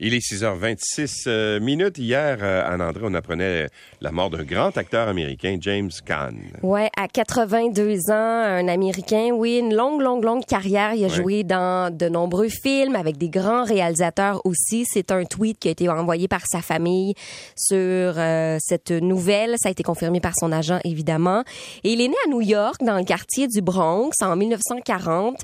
Il 0.00 0.12
est 0.12 0.18
6h26 0.18 1.24
euh, 1.28 1.60
minutes. 1.60 1.98
Hier, 1.98 2.38
euh, 2.42 2.62
Anne-André, 2.66 3.02
on 3.04 3.14
apprenait 3.14 3.68
la 4.00 4.10
mort 4.10 4.28
d'un 4.28 4.42
grand 4.42 4.76
acteur 4.76 5.06
américain, 5.08 5.56
James 5.60 5.90
Caan. 6.04 6.32
Ouais, 6.64 6.90
à 6.96 7.06
82 7.06 8.10
ans, 8.10 8.12
un 8.12 8.66
Américain, 8.66 9.30
oui, 9.32 9.58
une 9.58 9.72
longue, 9.72 10.00
longue, 10.02 10.24
longue 10.24 10.44
carrière. 10.44 10.94
Il 10.94 11.04
a 11.04 11.08
Ouais. 11.08 11.14
joué 11.14 11.44
dans 11.44 11.94
de 11.96 12.08
nombreux 12.08 12.48
films 12.48 12.96
avec 12.96 13.18
des 13.18 13.28
grands 13.28 13.62
réalisateurs 13.64 14.40
aussi. 14.44 14.84
C'est 14.84 15.12
un 15.12 15.24
tweet 15.24 15.60
qui 15.60 15.68
a 15.68 15.70
été 15.70 15.88
envoyé 15.88 16.26
par 16.26 16.42
sa 16.44 16.60
famille 16.60 17.14
sur 17.56 17.78
euh, 17.78 18.56
cette 18.60 18.90
nouvelle. 18.90 19.54
Ça 19.58 19.68
a 19.68 19.72
été 19.72 19.84
confirmé 19.84 20.18
par 20.20 20.32
son 20.36 20.50
agent, 20.50 20.80
évidemment. 20.82 21.44
Et 21.84 21.92
il 21.92 22.00
est 22.00 22.08
né 22.08 22.16
à 22.26 22.28
New 22.30 22.40
York, 22.40 22.82
dans 22.82 22.96
le 22.98 23.04
quartier 23.04 23.46
du 23.46 23.62
Bronx, 23.62 24.10
en 24.22 24.34
1940, 24.34 25.36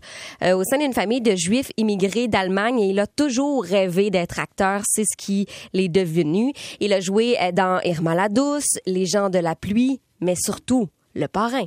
euh, 0.42 0.56
au 0.56 0.64
sein 0.64 0.78
d'une 0.78 0.92
famille 0.92 1.20
de 1.20 1.36
Juifs 1.36 1.70
immigrés 1.76 2.26
d'Allemagne. 2.26 2.80
Et 2.80 2.88
il 2.90 2.98
a 2.98 3.06
toujours 3.06 3.62
rêvé 3.64 4.10
d'être 4.10 4.39
acteur. 4.40 4.82
C'est 4.86 5.04
ce 5.04 5.16
qui 5.16 5.46
l'est 5.72 5.88
devenu. 5.88 6.52
Il 6.80 6.92
a 6.92 7.00
joué 7.00 7.36
euh, 7.40 7.52
dans 7.52 7.80
Irma 7.84 8.14
la 8.14 8.28
douce, 8.28 8.78
Les 8.86 9.06
gens 9.06 9.30
de 9.30 9.38
la 9.38 9.54
pluie, 9.54 10.00
mais 10.20 10.34
surtout 10.36 10.88
Le 11.14 11.28
Parrain. 11.28 11.66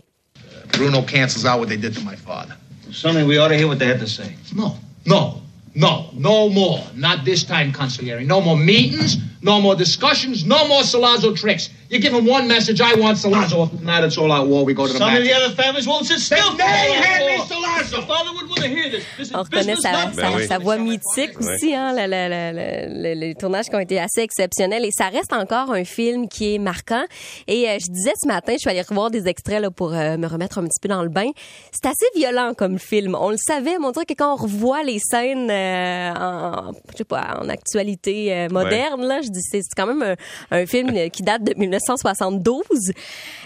Bruno 0.77 1.02
cancels 1.04 1.46
out 1.46 1.59
what 1.59 1.68
they 1.68 1.77
did 1.77 1.94
to 1.94 2.02
my 2.02 2.16
father. 2.16 2.55
Sonny, 2.91 3.23
we 3.23 3.38
ought 3.40 3.49
to 3.49 3.55
hear 3.55 3.68
what 3.68 3.80
they 3.80 3.88
had 3.88 3.99
to 3.99 4.08
say. 4.08 4.36
No, 4.55 4.77
no, 5.05 5.41
no, 5.76 6.09
no 6.13 6.49
more. 6.49 6.80
Not 6.96 7.26
this 7.26 7.44
time, 7.44 7.72
consigliere. 7.72 8.26
No 8.26 8.40
more 8.41 8.58
meetings, 8.58 9.18
no 9.44 9.60
more 9.62 9.76
discussions, 9.76 10.46
no 10.46 10.68
more 10.68 10.82
Salazzo 10.84 11.36
tricks. 11.36 11.70
You 11.90 12.00
give 12.00 12.14
him 12.14 12.26
one 12.26 12.48
message, 12.48 12.82
I 12.82 12.96
want 12.96 13.18
Salazzo. 13.20 13.70
Now 13.84 14.04
it's 14.04 14.18
all 14.18 14.32
out 14.32 14.48
war, 14.48 14.64
we 14.66 14.74
go 14.74 14.88
to 14.88 14.94
the 14.94 14.98
Some 14.98 15.10
of 15.10 15.14
match. 15.20 15.24
the 15.28 15.34
other 15.34 15.54
families 15.54 15.86
won't 15.86 16.06
sit 16.08 16.20
still. 16.20 16.56
They 16.58 16.64
hand 16.64 17.26
me 17.28 17.36
Your 17.36 17.46
Salazzo. 17.46 18.08
father 18.08 18.32
would 18.34 18.48
want 18.50 18.62
to 18.64 18.68
hear 18.70 18.90
this. 18.90 19.04
This 19.18 19.28
is 19.30 19.36
On 19.36 19.44
reconnaît 19.44 19.76
sa, 19.76 19.92
not 19.92 20.16
sa, 20.16 20.22
Ben 20.22 20.32
oui. 20.38 20.48
sa 20.48 20.58
voix 20.58 20.78
mythique 20.78 21.40
aussi, 21.40 21.76
hein, 21.76 21.94
le- 21.94 22.08
le- 22.08 22.30
le- 22.34 22.54
le- 22.58 23.04
le- 23.14 23.20
les 23.20 23.36
tournages 23.36 23.66
qui 23.70 23.76
ont 23.76 23.80
été 23.80 24.00
assez 24.00 24.22
exceptionnels. 24.22 24.86
Et 24.86 24.92
ça 24.92 25.10
reste 25.10 25.34
encore 25.34 25.72
un 25.72 25.84
film 25.84 26.28
qui 26.28 26.55
est 26.55 26.60
marquant. 26.60 27.04
Et 27.48 27.70
euh, 27.70 27.78
je 27.80 27.91
disais 27.91 28.13
ce 28.22 28.28
matin, 28.28 28.54
je 28.54 28.60
suis 28.60 28.70
allée 28.70 28.82
revoir 28.82 29.12
des 29.12 29.28
extraits 29.28 29.62
là, 29.62 29.70
pour 29.70 29.94
euh, 29.94 30.18
me 30.18 30.26
remettre 30.28 30.57
un 30.57 30.63
petit 30.63 30.80
peu 30.82 30.88
dans 30.90 31.04
le 31.04 31.10
bain. 31.10 31.30
C'est 31.72 31.85
assez 31.90 32.07
violent 32.16 32.54
comme 32.57 32.80
film. 32.80 33.16
On 33.20 33.30
le 33.30 33.38
savait, 33.38 33.78
mais 33.80 33.85
on 33.85 33.91
dirait 33.91 34.05
que 34.05 34.13
quand 34.16 34.34
on 34.34 34.38
revoit 34.38 34.82
les 34.84 34.98
scènes 35.00 35.50
euh, 35.52 36.13
en, 36.16 36.72
je 36.91 36.98
sais 36.98 37.04
pas, 37.04 37.38
en 37.40 37.50
actualité 37.50 38.34
euh, 38.34 38.48
moderne, 38.50 39.04
là, 39.05 39.20
je 39.22 39.30
dis 39.34 39.41
c'est 39.49 39.62
quand 39.76 39.87
même 39.87 40.01
un, 40.01 40.15
un 40.57 40.65
film 40.65 41.09
qui 41.09 41.23
date 41.23 41.43
de 41.43 41.53
1972. 41.57 42.63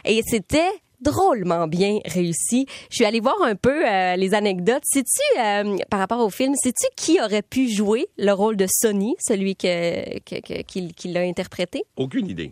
Et 0.05 0.21
c'était 0.27 0.69
drôlement 1.01 1.67
bien 1.67 1.99
réussi. 2.05 2.65
Je 2.89 2.95
suis 2.95 3.05
allée 3.05 3.19
voir 3.19 3.35
un 3.43 3.55
peu 3.55 3.87
euh, 3.87 4.15
les 4.15 4.33
anecdotes. 4.33 4.81
Sais-tu, 4.83 5.39
euh, 5.39 5.77
par 5.91 5.99
rapport 5.99 6.19
au 6.25 6.29
film, 6.29 6.55
sais-tu 6.55 6.87
qui 6.95 7.21
aurait 7.21 7.43
pu 7.43 7.69
jouer 7.69 8.07
le 8.17 8.31
rôle 8.31 8.57
de 8.57 8.65
Sonny, 8.67 9.15
celui 9.19 9.55
que, 9.55 10.17
que- 10.19 10.41
que- 10.41 10.61
qui, 10.63 10.91
qui 10.93 11.07
l'a 11.09 11.21
interprété? 11.21 11.83
Aucune 11.97 12.27
idée. 12.27 12.51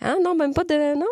Hein? 0.00 0.18
Non, 0.24 0.34
même 0.36 0.54
pas 0.54 0.64
de... 0.64 0.94
Non? 0.96 1.06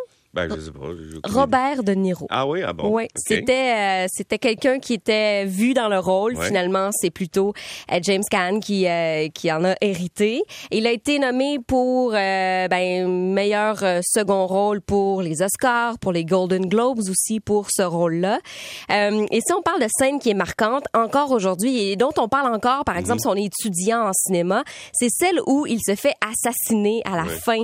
Ben, 0.47 0.57
je 0.57 0.61
sais 0.61 0.71
pas. 0.71 0.87
j'ai 1.11 1.17
aucune 1.19 1.33
Robert 1.39 1.83
De 1.83 1.93
Niro. 1.93 2.27
Ah 2.31 2.47
oui, 2.47 2.63
ah 2.65 2.73
bon. 2.73 2.89
Oui, 2.95 3.09
c'était 3.17 4.05
euh, 4.05 4.07
c'était 4.13 4.39
quelqu'un 4.39 4.79
qui 4.79 4.95
était 4.95 5.45
vu 5.47 5.75
dans 5.75 5.89
le 5.89 5.99
rôle. 5.99 6.37
Ouais. 6.37 6.47
Finalement, 6.47 6.91
c'est 6.93 7.11
plutôt 7.11 7.53
euh, 7.93 7.99
James 8.03 8.23
Caan 8.31 8.61
qui 8.61 8.87
euh, 8.87 9.29
qui 9.35 9.51
en 9.51 9.65
a 9.65 9.75
hérité. 9.81 10.43
Il 10.71 10.87
a 10.87 10.93
été 10.93 11.19
nommé 11.19 11.59
pour 11.67 12.13
euh, 12.15 12.69
ben 12.69 13.09
meilleur 13.09 13.83
euh, 13.83 14.01
second 14.05 14.47
rôle 14.47 14.81
pour 14.81 15.23
les 15.23 15.43
Oscars, 15.43 15.99
pour 15.99 16.13
les 16.13 16.25
Golden 16.25 16.67
Globes 16.67 17.01
aussi 17.09 17.41
pour 17.41 17.69
ce 17.71 17.83
rôle-là. 17.83 18.39
Euh, 18.91 19.27
et 19.31 19.41
si 19.41 19.53
on 19.53 19.63
parle 19.63 19.81
de 19.81 19.89
scène 19.99 20.19
qui 20.19 20.31
est 20.31 20.35
marquante 20.35 20.85
encore 20.95 21.31
aujourd'hui 21.33 21.91
et 21.91 21.97
dont 21.97 22.13
on 22.19 22.29
parle 22.29 22.55
encore, 22.55 22.85
par 22.85 22.97
exemple, 22.97 23.21
si 23.21 23.27
on 23.27 23.35
est 23.35 23.45
étudiant 23.47 24.09
en 24.09 24.13
cinéma, 24.13 24.63
c'est 24.93 25.09
celle 25.11 25.41
où 25.47 25.67
il 25.67 25.81
se 25.81 25.95
fait 25.95 26.15
assassiner 26.21 27.03
à 27.05 27.17
la 27.17 27.25
Ouais. 27.25 27.39
fin 27.45 27.59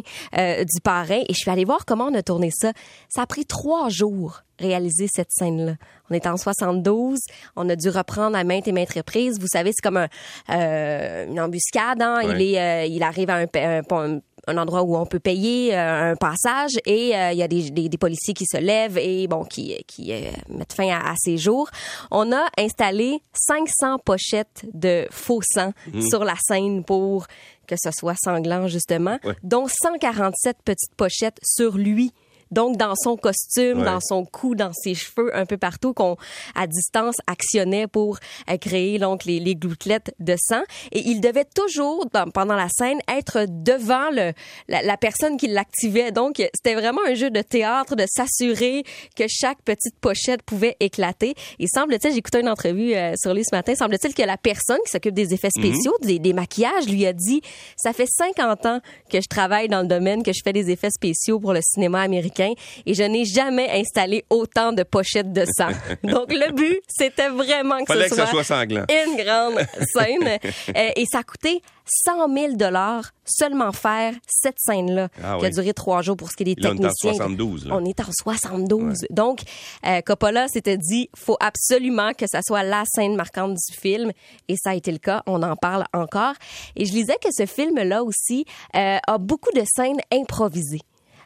du 0.65 0.81
parrain. 0.83 1.21
Et 1.29 1.33
je 1.33 1.39
suis 1.39 1.51
allée 1.51 1.65
voir 1.65 1.85
comment 1.87 2.07
on 2.11 2.15
a 2.15 2.23
tourné 2.23 2.51
ça. 2.53 2.64
Ça 3.09 3.23
a 3.23 3.27
pris 3.27 3.45
trois 3.47 3.89
jours 3.89 4.41
réaliser 4.61 5.09
cette 5.13 5.31
scène-là. 5.33 5.75
On 6.11 6.15
est 6.15 6.27
en 6.29 6.37
72, 6.37 7.19
on 7.57 7.69
a 7.69 7.75
dû 7.75 7.89
reprendre 7.89 8.37
à 8.37 8.45
maintes 8.45 8.69
et 8.69 8.73
maintes 8.73 8.93
reprises. 8.93 9.41
Vous 9.41 9.49
savez, 9.49 9.71
c'est 9.75 9.83
comme 9.83 9.97
un, 9.97 10.09
euh, 10.51 11.27
une 11.27 11.41
embuscade. 11.41 12.01
Hein? 12.01 12.21
Il 12.23 12.41
est, 12.41 12.61
euh, 12.61 12.85
il 12.87 13.03
arrive 13.03 13.31
à 13.31 13.39
un, 13.39 14.21
endroit 14.57 14.83
où 14.83 14.95
on 14.97 15.07
peut 15.07 15.19
payer 15.19 15.75
euh, 15.75 16.13
un 16.13 16.17
passage 16.17 16.73
et 16.87 17.09
il 17.09 17.37
y 17.37 17.43
a 17.43 17.49
des, 17.49 17.71
des, 17.71 17.89
des 17.89 17.99
policiers 17.99 18.35
qui 18.35 18.45
se 18.47 18.59
lèvent 18.59 18.99
et 18.99 19.27
bon 19.27 19.43
qui 19.45 19.75
qui 19.89 20.13
mettent 20.51 20.75
fin 20.75 20.89
à, 20.91 21.11
à 21.11 21.15
ces 21.17 21.37
jours. 21.39 21.69
On 22.13 22.31
a 22.31 22.45
installé 22.59 23.19
500 23.33 23.99
pochettes 24.05 24.67
de 24.73 25.07
faux 25.11 25.41
sang 25.43 25.73
sur 26.09 26.25
la 26.25 26.35
scène 26.41 26.85
pour 26.85 27.27
que 27.67 27.75
ce 27.77 27.91
soit 27.91 28.15
sanglant 28.23 28.69
justement, 28.69 29.19
Ouais. 29.25 29.35
dont 29.43 29.67
147 29.67 30.59
petites 30.65 30.95
pochettes 30.97 31.39
sur 31.43 31.77
lui. 31.79 32.13
Donc, 32.55 32.77
dans 32.77 32.95
son 32.97 33.17
costume, 33.17 33.79
Ouais. 33.81 33.85
dans 33.85 34.01
son 34.01 34.25
cou, 34.25 34.55
dans 34.55 34.73
ses 34.73 34.95
cheveux, 34.95 35.37
un 35.37 35.45
peu 35.45 35.57
partout, 35.59 35.93
qu'on, 35.93 36.17
à 36.55 36.67
distance, 36.67 37.17
actionnait 37.27 37.87
pour 37.87 38.19
euh, 38.51 38.57
créer 38.57 38.99
donc 38.99 39.25
les, 39.25 39.41
les 39.41 39.55
gouttelettes 39.57 40.15
de 40.21 40.37
sang. 40.39 40.63
Et 40.93 41.01
il 41.09 41.21
devait 41.21 41.45
toujours, 41.45 42.07
dans- 42.13 42.31
pendant 42.31 42.55
la 42.55 42.69
scène, 42.69 42.99
être 43.09 43.47
devant 43.49 44.09
le, 44.11 44.33
la, 44.69 44.83
la 44.83 44.97
personne 44.97 45.37
qui 45.37 45.49
l'activait. 45.49 46.13
Donc, 46.13 46.37
c'était 46.55 46.75
vraiment 46.75 47.01
un 47.07 47.15
jeu 47.15 47.31
de 47.31 47.43
théâtre 47.43 47.97
de 47.97 48.05
s'assurer 48.09 48.85
que 49.17 49.25
chaque 49.29 49.61
petite 49.63 49.97
pochette 50.01 50.43
pouvait 50.43 50.77
éclater. 50.81 51.35
Et 51.59 51.67
semble-t-il, 51.67 52.15
j'écoutais 52.15 52.41
une 52.41 52.49
entrevue 52.49 52.95
euh, 52.95 53.15
sur 53.21 53.35
lui 53.35 53.43
ce 53.45 53.55
matin, 53.55 53.75
semble-t-il 53.75 54.15
que 54.15 54.23
la 54.23 54.37
personne 54.37 54.79
qui 54.87 54.93
s'occupe 54.93 55.15
des 55.15 55.35
effets 55.35 55.51
spéciaux, 55.51 55.95
des, 56.03 56.19
des 56.21 56.33
maquillages, 56.33 56.87
lui 56.89 57.05
a 57.07 57.13
dit, 57.13 57.41
ça 57.77 57.93
fait 57.93 58.07
50 58.09 58.67
ans 58.67 58.81
que 59.11 59.19
je 59.21 59.29
travaille 59.29 59.69
dans 59.69 59.83
le 59.83 59.89
domaine, 59.89 60.23
que 60.23 60.33
je 60.33 60.41
fais 60.45 60.53
des 60.53 60.71
effets 60.71 60.91
spéciaux 60.91 61.41
pour 61.41 61.53
le 61.53 61.61
cinéma 61.63 62.01
américain 62.03 62.44
et 62.87 62.95
je 62.95 63.03
n'ai 63.03 63.25
jamais 63.25 63.71
installé 63.71 64.25
autant 64.31 64.73
de 64.73 64.83
pochettes 64.83 65.33
de 65.33 65.45
sang. 65.45 65.69
Donc, 66.05 66.33
le 66.33 66.53
but, 66.53 66.81
c'était 66.89 67.29
vraiment 67.29 67.81
que 67.81 67.87
Fallait 67.93 68.05
ce 68.05 68.11
que 68.11 68.17
ça 68.17 68.27
soit 68.27 68.45
sanglant. 68.45 68.85
une 68.89 69.17
grande 69.17 69.59
scène. 69.93 70.39
Euh, 70.77 70.91
et 70.97 71.05
ça 71.07 71.19
a 71.19 71.23
coûté 71.23 71.63
100 71.87 72.33
000 72.35 72.53
dollars 72.55 73.11
seulement 73.25 73.73
faire 73.73 74.15
cette 74.27 74.57
scène-là, 74.59 75.09
Ah 75.23 75.37
qui 75.39 75.47
a 75.47 75.51
duré 75.51 75.75
trois 75.75 76.03
jours 76.03 76.17
pour 76.17 76.31
ce 76.31 76.37
qui 76.37 76.43
est 76.43 76.55
des 76.55 76.63
Là, 76.63 76.71
on 76.71 76.77
est 76.77 76.87
en 76.87 76.89
techniciens. 76.89 77.13
72, 77.13 77.67
là. 77.67 77.77
On 77.77 77.85
est 77.85 78.01
en 78.01 78.11
72. 78.11 79.07
Donc, 79.11 79.41
euh, 79.87 80.01
Coppola 80.01 80.49
s'était 80.49 80.77
dit, 80.79 81.11
faut 81.17 81.37
absolument 81.41 82.13
que 82.13 82.27
ça 82.27 82.41
soit 82.43 82.63
la 82.63 82.85
scène 82.87 83.15
marquante 83.17 83.55
du 83.55 83.77
film, 83.77 84.13
et 84.49 84.57
ça 84.57 84.71
a 84.71 84.75
été 84.75 84.91
le 84.93 84.99
cas. 84.99 85.23
On 85.27 85.43
en 85.43 85.57
parle 85.57 85.85
encore. 85.93 86.35
Et 86.77 86.85
je 86.87 86.93
lisais 86.93 87.19
que 87.23 87.29
ce 87.37 87.47
film-là 87.47 88.03
aussi 88.03 88.45
euh, 88.77 88.99
a 89.07 89.19
beaucoup 89.19 89.53
de 89.53 89.63
scènes 89.65 90.01
improvisées. 90.13 90.81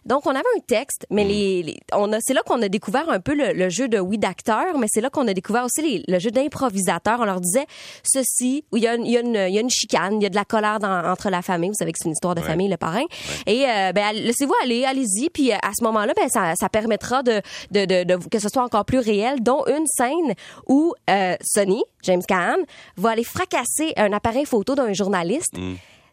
Donc, 0.09 0.27
on 0.27 0.31
avait 0.31 0.41
un 0.57 0.61
texte, 0.67 1.07
mais 1.11 1.25
Mm. 1.25 1.29
les, 1.29 1.63
les- 1.63 1.81
on 1.93 2.13
a, 2.13 2.19
c'est 2.21 2.35
là 2.35 2.41
qu'on 2.45 2.61
a 2.63 2.69
découvert 2.69 3.09
un 3.11 3.21
peu 3.21 3.35
le, 3.35 3.53
le 3.53 3.69
jeu 3.69 3.87
de 3.89 3.99
oui 3.99 4.19
d'acteur, 4.19 4.77
mais 4.79 4.87
c'est 4.91 5.01
là 5.01 5.11
qu'on 5.11 5.29
a 5.29 5.35
découvert 5.35 5.65
aussi 5.65 5.83
les- 5.83 6.03
le 6.09 6.19
jeu 6.19 6.31
d'improvisateur. 6.31 7.21
On 7.21 7.25
leur 7.25 7.41
disait 7.41 7.67
ceci, 8.03 8.65
où 8.73 8.77
il 8.79 8.83
y 8.83 8.89
a, 8.89 8.95
une- 8.95 9.07
il 9.07 9.13
y 9.13 9.17
a 9.17 9.21
une, 9.21 9.35
il 9.49 9.55
y 9.55 9.59
a 9.59 9.61
une 9.61 9.71
chicane, 9.71 10.15
il 10.21 10.23
y 10.23 10.27
a 10.27 10.31
de 10.31 10.35
la 10.35 10.45
colère 10.45 10.79
dans- 10.79 11.05
entre 11.11 11.31
la 11.31 11.43
famille. 11.43 11.69
Vous 11.69 11.75
savez 11.75 11.93
que 11.93 11.99
c'est 12.01 12.07
une 12.09 12.13
histoire 12.13 12.35
de 12.35 12.41
Ouais. 12.41 12.47
famille, 12.47 12.69
le 12.69 12.77
parrain. 12.77 13.05
Et 13.47 13.65
euh, 13.69 13.93
ben, 13.93 14.13
laissez-vous 14.13 14.55
aller, 14.63 14.85
allez-y. 14.85 15.29
Puis 15.31 15.53
euh, 15.53 15.57
à 15.63 15.71
ce 15.79 15.85
moment-là, 15.85 16.13
ben, 16.17 16.29
ça, 16.29 16.55
ça 16.57 16.69
permettra 16.69 17.23
de, 17.23 17.43
de, 17.71 17.85
de, 17.85 18.05
de- 18.05 18.29
que 18.29 18.39
ce 18.39 18.49
soit 18.49 18.63
encore 18.63 18.85
plus 18.85 18.99
réel, 19.01 19.43
dont 19.43 19.65
une 19.67 19.87
scène 19.87 20.35
où 20.69 20.95
euh, 21.11 21.37
Sonny, 21.45 21.83
James 22.03 22.23
Caan, 22.27 22.57
va 22.97 23.11
aller 23.11 23.25
fracasser 23.25 23.93
un 23.97 24.13
appareil 24.13 24.47
photo 24.47 24.75
d'un 24.75 24.93
journaliste. 24.95 25.55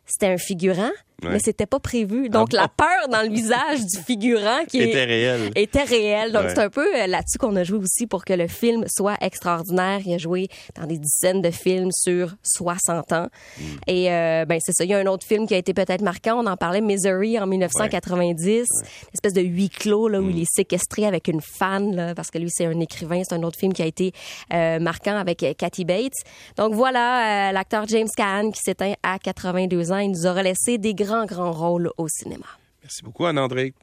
C'était 0.07 0.27
un 0.27 0.37
figurant, 0.37 0.91
Ouais. 1.23 1.31
mais 1.31 1.39
c'était 1.39 1.65
pas 1.65 1.79
prévu. 1.79 2.29
Donc 2.29 2.49
Ah 2.53 2.57
bon? 2.57 2.61
la 2.63 2.67
peur 2.67 3.07
dans 3.09 3.21
le 3.27 3.33
visage 3.33 3.79
du 3.85 3.97
figurant 4.05 4.65
qui 4.67 4.81
Était 4.81 5.05
réel. 5.05 5.51
était 5.55 5.83
réel. 5.83 6.31
Donc 6.33 6.43
Ouais. 6.43 6.49
c'est 6.49 6.59
un 6.61 6.69
peu 6.69 6.85
euh, 6.95 7.07
là-dessus 7.07 7.37
qu'on 7.39 7.55
a 7.55 7.63
joué 7.63 7.77
aussi 7.79 8.05
pour 8.05 8.25
que 8.25 8.33
le 8.33 8.47
film 8.47 8.83
soit 8.87 9.15
extraordinaire. 9.21 10.01
Il 10.05 10.13
a 10.13 10.17
joué 10.17 10.47
dans 10.79 10.85
des 10.85 10.97
dizaines 10.97 11.41
de 11.41 11.51
films 11.51 11.89
sur 11.93 12.35
60 12.43 13.13
ans. 13.13 13.27
Mm. 13.57 13.63
Et 13.87 14.11
euh, 14.11 14.45
ben 14.45 14.59
c'est 14.61 14.73
ça. 14.73 14.83
Il 14.83 14.89
y 14.89 14.93
a 14.93 14.97
un 14.99 15.05
autre 15.05 15.25
film 15.25 15.47
qui 15.47 15.53
a 15.53 15.57
été 15.57 15.73
peut-être 15.73 16.01
marquant. 16.01 16.41
On 16.43 16.47
en 16.47 16.57
parlait, 16.57 16.81
Misery 16.81 17.39
en 17.39 17.47
1990. 17.47 18.49
Une 18.51 18.65
espèce 19.13 19.33
de 19.33 19.41
huis 19.41 19.69
clos 19.69 20.07
là 20.09 20.19
où 20.19 20.25
Mm. 20.25 20.31
il 20.31 20.41
est 20.41 20.51
séquestré 20.53 21.05
avec 21.05 21.27
une 21.27 21.41
fan 21.41 21.95
là, 21.95 22.13
parce 22.15 22.29
que 22.31 22.37
lui 22.39 22.49
c'est 22.49 22.65
un 22.65 22.79
écrivain. 22.79 23.21
C'est 23.27 23.35
un 23.35 23.43
autre 23.43 23.57
film 23.59 23.73
qui 23.73 23.81
a 23.81 23.85
été 23.85 24.11
euh, 24.53 24.79
marquant 24.79 25.15
avec 25.15 25.43
euh, 25.43 25.53
Kathy 25.57 25.85
Bates. 25.85 26.13
Donc 26.57 26.73
voilà 26.73 27.49
euh, 27.49 27.51
l'acteur 27.53 27.87
James 27.87 28.07
Caan 28.17 28.51
qui 28.51 28.59
s'éteint 28.63 28.93
à 29.03 29.17
82 29.19 29.91
ans. 29.91 29.97
Il 29.99 30.11
nous 30.11 30.25
aura 30.25 30.43
laissé 30.43 30.77
des 30.77 30.93
grands 31.05 31.25
grands 31.25 31.51
rôles 31.51 31.89
au 31.97 32.07
cinéma. 32.07 32.47
Merci 32.81 33.03
beaucoup, 33.03 33.25
Anne-André. 33.25 33.73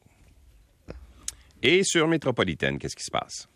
Et 1.62 1.84
sur 1.84 2.08
Métropolitaine, 2.08 2.78
qu'est-ce 2.78 2.96
qui 2.96 3.04
se 3.04 3.10
passe? 3.10 3.48